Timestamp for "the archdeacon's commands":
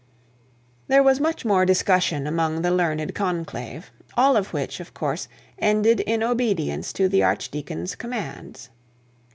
7.07-8.71